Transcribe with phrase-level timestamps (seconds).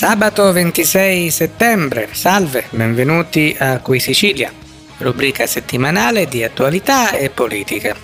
[0.00, 4.50] Sabato 26 settembre, salve, benvenuti a Qui Sicilia,
[4.96, 7.94] rubrica settimanale di attualità e politica.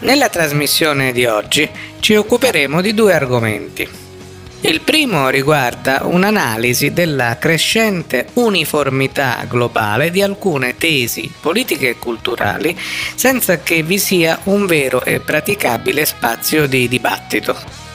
[0.00, 1.66] Nella trasmissione di oggi
[2.00, 3.88] ci occuperemo di due argomenti.
[4.60, 12.78] Il primo riguarda un'analisi della crescente uniformità globale di alcune tesi politiche e culturali
[13.14, 17.87] senza che vi sia un vero e praticabile spazio di dibattito.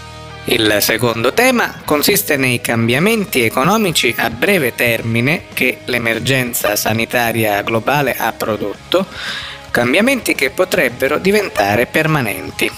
[0.46, 8.34] Il secondo tema consiste nei cambiamenti economici a breve termine che l'emergenza sanitaria globale ha
[8.34, 9.06] prodotto,
[9.72, 12.70] cambiamenti che potrebbero diventare permanenti.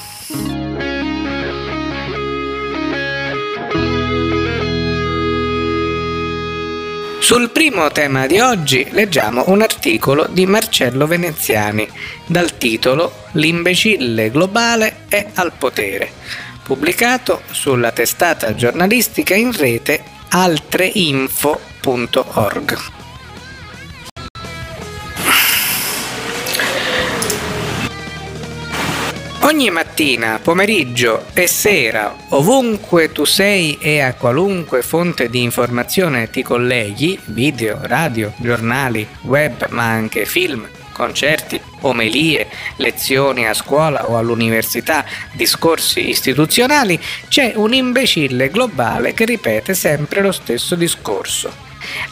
[7.19, 11.89] Sul primo tema di oggi leggiamo un articolo di Marcello Veneziani
[12.27, 16.11] dal titolo L'imbecille globale è al potere,
[16.65, 22.77] pubblicato sulla testata giornalistica in rete altreinfo.org.
[29.41, 36.41] Ogni mattina, pomeriggio e sera, ovunque tu sei e a qualunque fonte di informazione ti
[36.41, 45.03] colleghi, video, radio, giornali, web, ma anche film, concerti, omelie, lezioni a scuola o all'università,
[45.33, 51.51] discorsi istituzionali, c'è un imbecille globale che ripete sempre lo stesso discorso.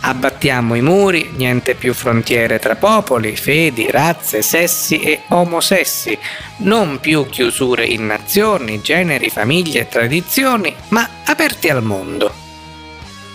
[0.01, 6.17] Abbattiamo i muri, niente più frontiere tra popoli, fedi, razze, sessi e omosessi,
[6.57, 12.42] non più chiusure in nazioni, generi, famiglie e tradizioni, ma aperti al mondo.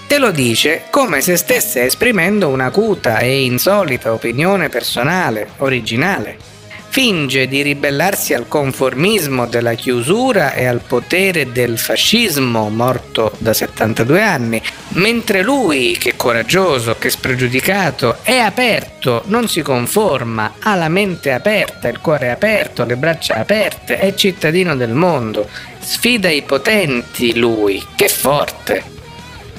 [0.08, 6.56] Te lo dice come se stesse esprimendo un'acuta e insolita opinione personale, originale
[6.88, 14.20] finge di ribellarsi al conformismo della chiusura e al potere del fascismo morto da 72
[14.20, 14.60] anni,
[14.94, 21.88] mentre lui, che coraggioso, che spregiudicato, è aperto, non si conforma, ha la mente aperta,
[21.88, 25.48] il cuore aperto, le braccia aperte, è cittadino del mondo,
[25.78, 28.97] sfida i potenti lui, che forte!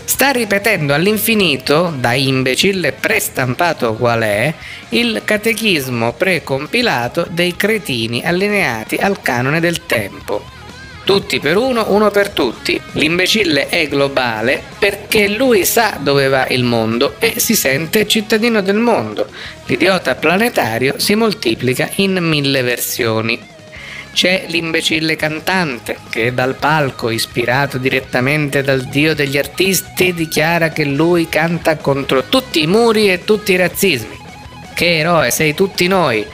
[0.09, 4.52] Sta ripetendo all'infinito, da imbecille prestampato qual è,
[4.90, 10.44] il catechismo precompilato dei cretini allineati al canone del tempo.
[11.03, 12.81] Tutti per uno, uno per tutti.
[12.94, 18.78] L'imbecille è globale perché lui sa dove va il mondo e si sente cittadino del
[18.78, 19.28] mondo.
[19.68, 23.40] L'idiota planetario si moltiplica in mille versioni.
[24.12, 31.30] C'è l'imbecille cantante che dal palco, ispirato direttamente dal dio degli artisti, dichiara che lui
[31.30, 34.18] canta contro tutti i muri e tutti i razzismi.
[34.74, 36.25] Che eroe sei tutti noi!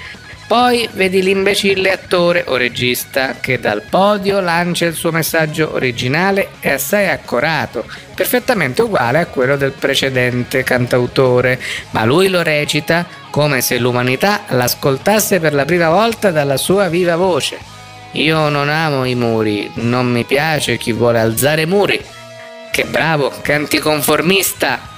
[0.47, 6.69] Poi vedi l'imbecille attore o regista che dal podio lancia il suo messaggio originale e
[6.69, 11.59] assai accorato, perfettamente uguale a quello del precedente cantautore,
[11.92, 17.18] ma lui lo recita come se l'umanità l'ascoltasse per la prima volta dalla sua viva
[17.18, 17.59] voce.
[18.13, 22.01] Io non amo i muri, non mi piace chi vuole alzare muri.
[22.72, 24.94] Che bravo, che anticonformista!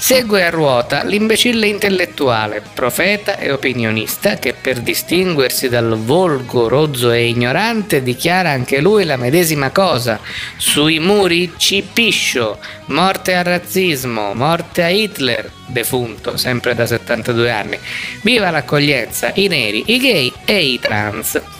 [0.00, 7.26] Segue a ruota l'imbecille intellettuale, profeta e opinionista che per distinguersi dal volgo rozzo e
[7.26, 10.20] ignorante dichiara anche lui la medesima cosa.
[10.56, 17.78] Sui muri cipiscio, morte al razzismo, morte a Hitler, defunto, sempre da 72 anni.
[18.22, 21.57] Viva l'accoglienza, i neri, i gay e i trans.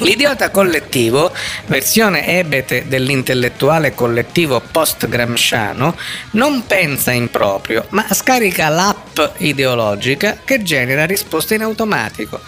[0.04, 1.32] L'idiota collettivo,
[1.66, 5.96] versione ebete dell'intellettuale collettivo post-gramsciano,
[6.32, 12.40] non pensa in proprio, ma scarica l'app ideologica che genera risposte in automatico.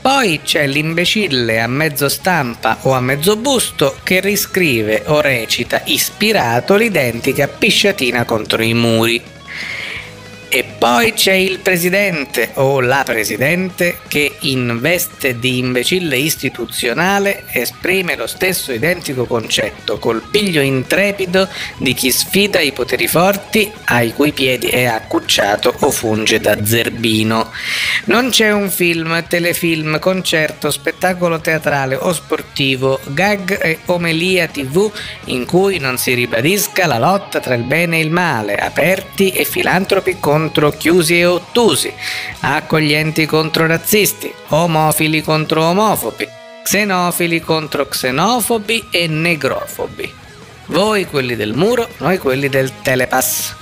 [0.00, 6.76] Poi c'è l'imbecille a mezzo stampa o a mezzo busto che riscrive o recita ispirato
[6.76, 9.35] l'identica pisciatina contro i muri.
[10.48, 18.14] E poi c'è il presidente o la presidente che in veste di imbecille istituzionale esprime
[18.14, 21.48] lo stesso identico concetto col piglio intrepido
[21.78, 27.50] di chi sfida i poteri forti ai cui piedi è accucciato o funge da zerbino.
[28.04, 34.92] Non c'è un film, telefilm, concerto, spettacolo teatrale o sportivo, gag e omelia tv
[35.24, 39.44] in cui non si ribadisca la lotta tra il bene e il male, aperti e
[39.44, 41.90] filantropi contro contro chiusi e ottusi,
[42.40, 46.28] accoglienti contro razzisti, omofili contro omofobi,
[46.62, 50.12] xenofili contro xenofobi e negrofobi.
[50.66, 53.54] Voi quelli del muro, noi quelli del telepass.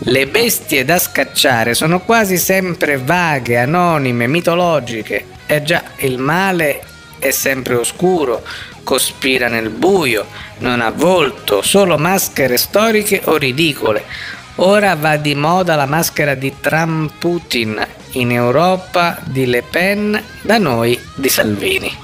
[0.00, 5.24] Le bestie da scacciare sono quasi sempre vaghe, anonime, mitologiche.
[5.46, 6.82] E già, il male
[7.18, 8.42] è sempre oscuro,
[8.84, 10.26] cospira nel buio,
[10.58, 14.04] non ha volto, solo maschere storiche o ridicole.
[14.56, 20.58] Ora va di moda la maschera di Trump Putin, in Europa di Le Pen, da
[20.58, 21.96] noi di Salvini.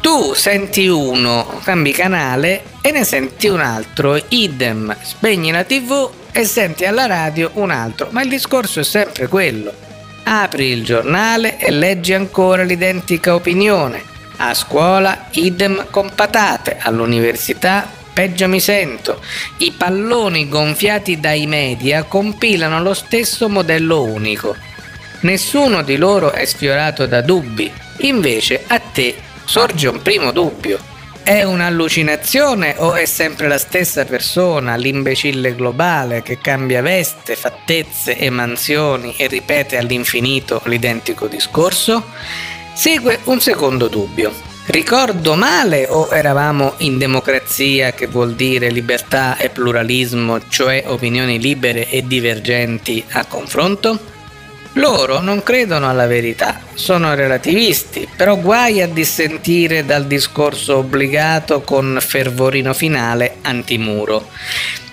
[0.00, 6.44] Tu senti uno, cambi canale e ne senti un altro, idem, spegni la tv e
[6.44, 9.72] senti alla radio un altro, ma il discorso è sempre quello.
[10.24, 14.02] Apri il giornale e leggi ancora l'identica opinione.
[14.38, 19.20] A scuola idem con patate, all'università peggio mi sento.
[19.58, 24.56] I palloni gonfiati dai media compilano lo stesso modello unico.
[25.20, 29.14] Nessuno di loro è sfiorato da dubbi, invece a te
[29.44, 30.78] sorge un primo dubbio.
[31.22, 38.30] È un'allucinazione o è sempre la stessa persona, l'imbecille globale che cambia veste, fattezze e
[38.30, 42.02] mansioni e ripete all'infinito l'identico discorso?
[42.72, 44.55] Segue un secondo dubbio.
[44.66, 51.88] Ricordo male o eravamo in democrazia che vuol dire libertà e pluralismo, cioè opinioni libere
[51.88, 54.14] e divergenti a confronto?
[54.72, 61.98] Loro non credono alla verità, sono relativisti, però guai a dissentire dal discorso obbligato con
[62.00, 64.28] fervorino finale antimuro.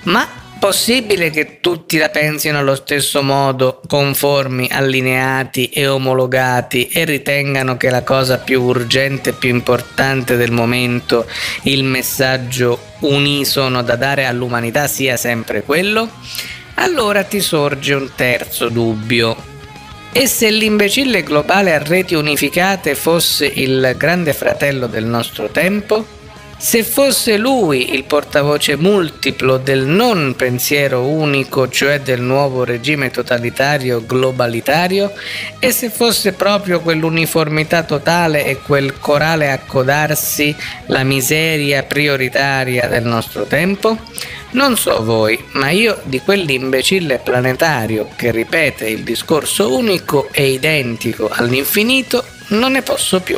[0.03, 7.75] Ma possibile che tutti la pensino allo stesso modo, conformi, allineati e omologati e ritengano
[7.75, 11.25] che la cosa più urgente e più importante del momento,
[11.63, 16.09] il messaggio unisono da dare all'umanità sia sempre quello?
[16.75, 19.35] Allora ti sorge un terzo dubbio,
[20.13, 26.21] e se l'imbecille globale a reti unificate fosse il grande fratello del nostro tempo?
[26.65, 34.01] Se fosse lui il portavoce multiplo del non pensiero unico, cioè del nuovo regime totalitario
[34.05, 35.11] globalitario,
[35.59, 40.55] e se fosse proprio quell'uniformità totale e quel corale accodarsi
[40.85, 43.97] la miseria prioritaria del nostro tempo?
[44.51, 51.27] Non so voi, ma io di quell'imbecille planetario che ripete il discorso unico e identico
[51.29, 53.37] all'infinito non ne posso più.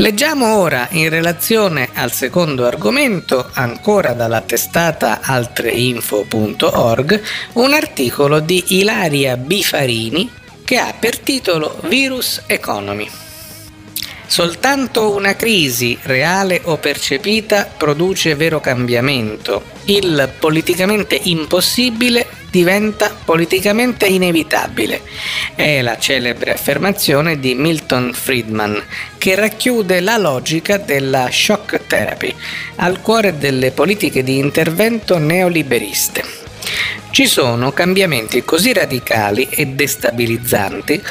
[0.00, 9.36] Leggiamo ora in relazione al secondo argomento, ancora dalla testata altreinfo.org, un articolo di Ilaria
[9.36, 10.32] Bifarini
[10.64, 13.29] che ha per titolo Virus Economy.
[14.30, 19.64] Soltanto una crisi, reale o percepita, produce vero cambiamento.
[19.86, 25.00] Il politicamente impossibile diventa politicamente inevitabile.
[25.56, 28.80] È la celebre affermazione di Milton Friedman
[29.18, 32.32] che racchiude la logica della shock therapy
[32.76, 36.22] al cuore delle politiche di intervento neoliberiste.
[37.10, 41.02] Ci sono cambiamenti così radicali e destabilizzanti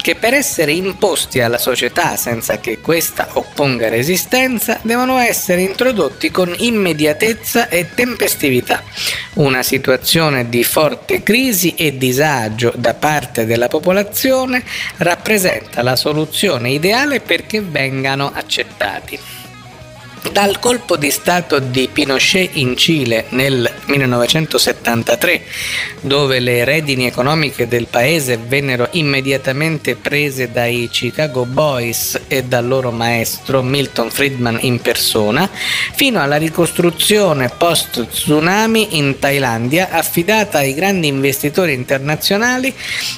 [0.00, 6.54] che per essere imposti alla società senza che questa opponga resistenza devono essere introdotti con
[6.56, 8.82] immediatezza e tempestività.
[9.34, 14.62] Una situazione di forte crisi e disagio da parte della popolazione
[14.98, 19.35] rappresenta la soluzione ideale perché vengano accettati.
[20.32, 25.42] Dal colpo di Stato di Pinochet in Cile nel 1973,
[26.00, 32.90] dove le redini economiche del paese vennero immediatamente prese dai Chicago Boys e dal loro
[32.90, 35.48] maestro Milton Friedman in persona,
[35.94, 42.74] fino alla ricostruzione post-tsunami in Thailandia affidata ai grandi investitori internazionali,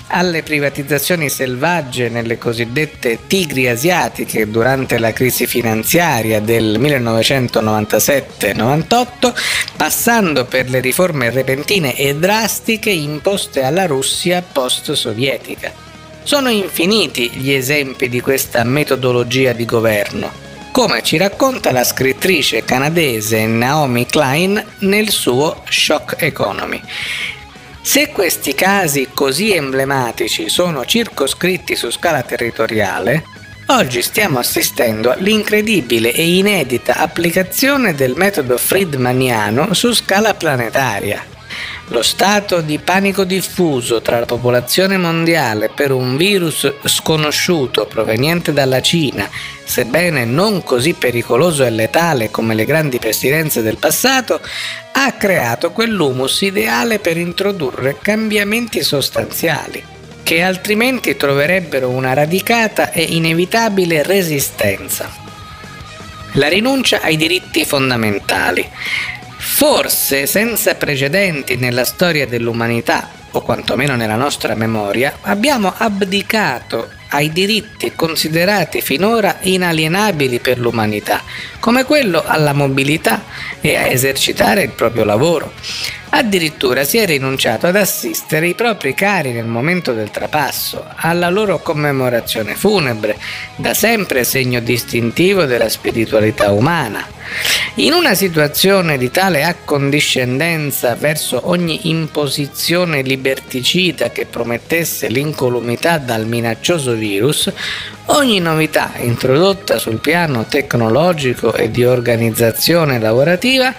[0.09, 9.35] alle privatizzazioni selvagge nelle cosiddette tigri asiatiche durante la crisi finanziaria del 1973, 1997-98,
[9.77, 15.73] passando per le riforme repentine e drastiche imposte alla Russia post-sovietica.
[16.23, 20.31] Sono infiniti gli esempi di questa metodologia di governo,
[20.73, 26.81] come ci racconta la scrittrice canadese Naomi Klein nel suo Shock Economy.
[27.81, 33.25] Se questi casi così emblematici sono circoscritti su scala territoriale,
[33.71, 41.23] Oggi stiamo assistendo all'incredibile e inedita applicazione del metodo friedmaniano su scala planetaria.
[41.89, 48.81] Lo stato di panico diffuso tra la popolazione mondiale per un virus sconosciuto proveniente dalla
[48.81, 49.29] Cina,
[49.65, 54.41] sebbene non così pericoloso e letale come le grandi pestilenze del passato,
[54.93, 59.97] ha creato quell'humus ideale per introdurre cambiamenti sostanziali
[60.29, 65.11] che altrimenti troverebbero una radicata e inevitabile resistenza.
[66.33, 68.69] La rinuncia ai diritti fondamentali.
[69.39, 77.95] Forse senza precedenti nella storia dell'umanità, o quantomeno nella nostra memoria, abbiamo abdicato ai diritti
[77.97, 81.23] considerati finora inalienabili per l'umanità,
[81.59, 83.25] come quello alla mobilità
[83.63, 85.55] e a esercitare il proprio lavoro.
[86.11, 91.61] Addirittura si è rinunciato ad assistere i propri cari nel momento del trapasso, alla loro
[91.61, 93.19] commemorazione funebre,
[93.57, 97.07] da sempre segno distintivo della spiritualità umana.
[97.75, 106.95] In una situazione di tale accondiscendenza verso ogni imposizione liberticida che promettesse l'incolumità dal minaccioso
[106.95, 107.53] virus,
[108.07, 113.73] ogni novità introdotta sul piano tecnologico e di organizzazione lavorativa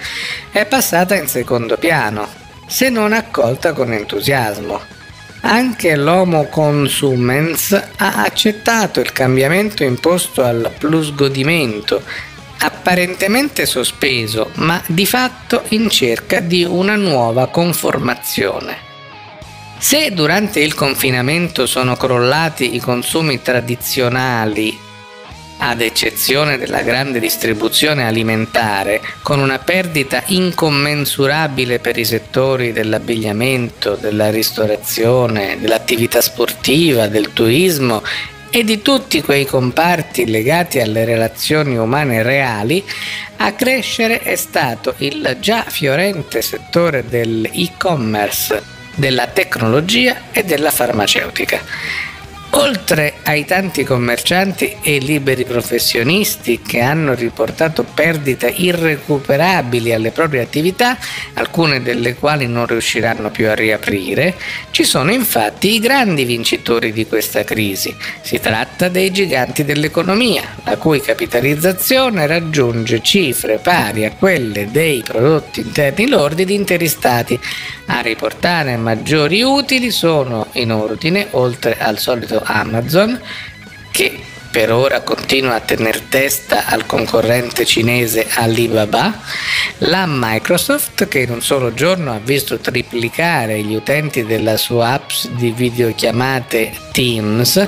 [0.51, 2.18] è passata in secondo piano,
[2.69, 4.79] se non accolta con entusiasmo.
[5.41, 12.03] Anche l'Homo consumens ha accettato il cambiamento imposto al plus godimento
[12.59, 18.87] apparentemente sospeso, ma di fatto in cerca di una nuova conformazione.
[19.77, 24.77] Se durante il confinamento sono crollati i consumi tradizionali,
[25.61, 34.29] ad eccezione della grande distribuzione alimentare, con una perdita incommensurabile per i settori dell'abbigliamento, della
[34.29, 38.01] ristorazione, dell'attività sportiva, del turismo
[38.49, 42.83] e di tutti quei comparti legati alle relazioni umane reali,
[43.37, 48.61] a crescere è stato il già fiorente settore dell'e-commerce,
[48.95, 52.08] della tecnologia e della farmaceutica.
[52.51, 60.97] Oltre ai tanti commercianti e liberi professionisti che hanno riportato perdite irrecuperabili alle proprie attività,
[61.35, 64.35] alcune delle quali non riusciranno più a riaprire,
[64.71, 67.95] ci sono infatti i grandi vincitori di questa crisi.
[68.21, 75.61] Si tratta dei giganti dell'economia, la cui capitalizzazione raggiunge cifre pari a quelle dei prodotti
[75.61, 77.39] interni lordi di interi stati.
[77.91, 83.19] A riportare maggiori utili sono in ordine, oltre al solito Amazon
[83.91, 84.19] che
[84.51, 89.21] per ora continua a tener testa al concorrente cinese Alibaba,
[89.83, 95.09] la Microsoft che in un solo giorno ha visto triplicare gli utenti della sua app
[95.37, 97.67] di videochiamate Teams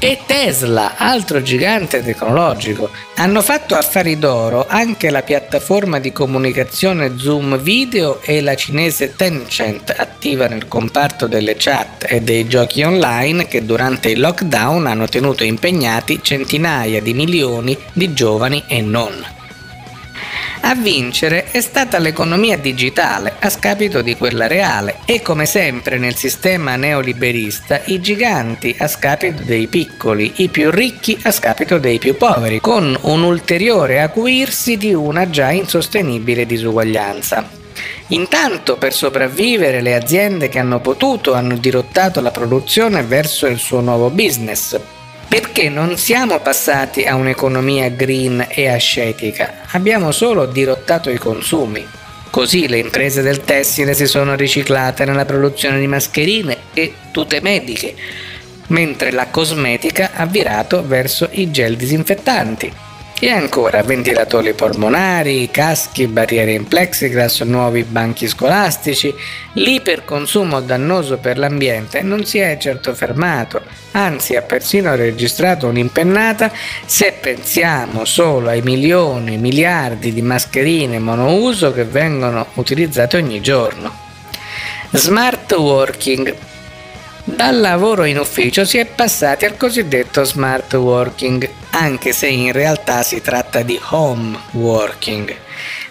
[0.00, 2.90] e Tesla, altro gigante tecnologico.
[3.16, 9.94] Hanno fatto affari d'oro anche la piattaforma di comunicazione Zoom Video e la cinese Tencent,
[9.96, 15.44] attiva nel comparto delle chat e dei giochi online che durante il lockdown hanno tenuto
[15.44, 19.42] impegnati centinaia di milioni di giovani e non.
[20.66, 24.96] A vincere è stata l'economia digitale a scapito di quella reale.
[25.04, 31.18] E come sempre nel sistema neoliberista i giganti a scapito dei piccoli, i più ricchi
[31.24, 37.46] a scapito dei più poveri, con un ulteriore acuirsi di una già insostenibile disuguaglianza.
[38.08, 43.80] Intanto per sopravvivere le aziende che hanno potuto hanno dirottato la produzione verso il suo
[43.80, 44.80] nuovo business,
[45.28, 51.86] perché non siamo passati a un'economia green e ascetica, abbiamo solo dirottato i consumi.
[52.30, 57.94] Così le imprese del tessile si sono riciclate nella produzione di mascherine e tute mediche,
[58.68, 62.72] mentre la cosmetica ha virato verso i gel disinfettanti.
[63.20, 69.14] E ancora ventilatori polmonari, caschi, barriere in plexiglass, nuovi banchi scolastici.
[69.52, 76.52] L'iperconsumo dannoso per l'ambiente non si è certo fermato, anzi ha persino registrato un'impennata
[76.84, 84.02] se pensiamo solo ai milioni, miliardi di mascherine monouso che vengono utilizzate ogni giorno.
[84.90, 86.34] Smart working
[87.24, 93.02] dal lavoro in ufficio si è passati al cosiddetto smart working, anche se in realtà
[93.02, 95.34] si tratta di home working,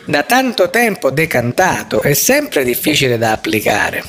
[0.06, 4.04] da tanto tempo decantato e sempre difficile da applicare.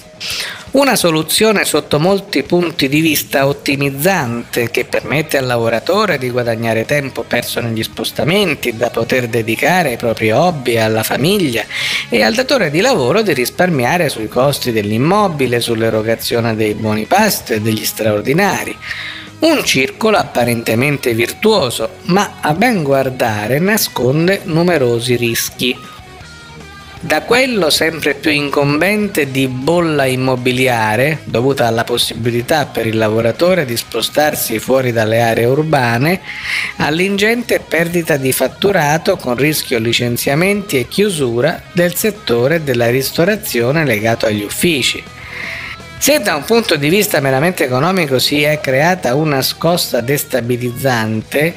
[0.75, 7.23] Una soluzione sotto molti punti di vista ottimizzante che permette al lavoratore di guadagnare tempo
[7.23, 11.63] perso negli spostamenti, da poter dedicare ai propri hobby e alla famiglia
[12.09, 17.61] e al datore di lavoro di risparmiare sui costi dell'immobile, sull'erogazione dei buoni pasto e
[17.61, 18.77] degli straordinari.
[19.39, 25.93] Un circolo apparentemente virtuoso, ma a ben guardare nasconde numerosi rischi
[27.05, 33.77] da quello sempre più incombente di bolla immobiliare, dovuta alla possibilità per il lavoratore di
[33.77, 36.23] spostarsi fuori dalle aree urbane,
[36.79, 44.43] all'ingente perdita di fatturato con rischio licenziamenti e chiusura del settore della ristorazione legato agli
[44.43, 45.03] uffici.
[45.99, 51.55] Se da un punto di vista meramente economico si è creata una scossa destabilizzante,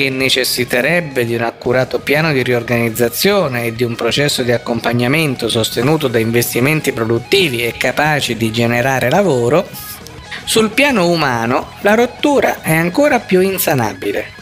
[0.00, 6.08] che necessiterebbe di un accurato piano di riorganizzazione e di un processo di accompagnamento sostenuto
[6.08, 9.68] da investimenti produttivi e capaci di generare lavoro,
[10.44, 14.39] sul piano umano la rottura è ancora più insanabile.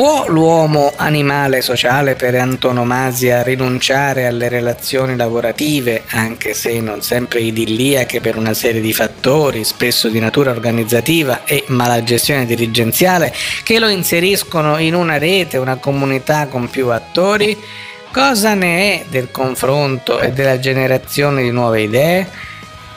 [0.00, 8.22] Può l'uomo animale sociale per antonomasia rinunciare alle relazioni lavorative, anche se non sempre idilliache
[8.22, 13.30] per una serie di fattori, spesso di natura organizzativa e malagestione dirigenziale,
[13.62, 17.54] che lo inseriscono in una rete, una comunità con più attori?
[18.10, 22.26] Cosa ne è del confronto e della generazione di nuove idee?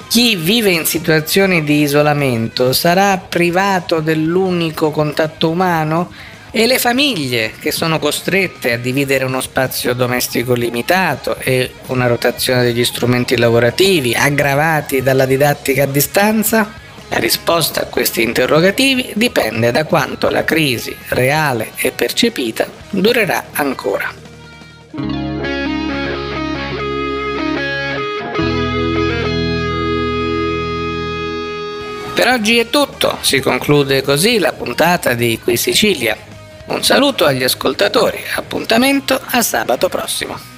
[0.07, 6.31] Chi vive in situazioni di isolamento sarà privato dell'unico contatto umano?
[6.55, 12.61] E le famiglie che sono costrette a dividere uno spazio domestico limitato e una rotazione
[12.61, 16.71] degli strumenti lavorativi aggravati dalla didattica a distanza?
[17.09, 24.13] La risposta a questi interrogativi dipende da quanto la crisi reale e percepita durerà ancora.
[32.13, 36.31] Per oggi è tutto, si conclude così la puntata di Qui Sicilia.
[36.65, 40.52] Un saluto agli ascoltatori, appuntamento a sabato prossimo.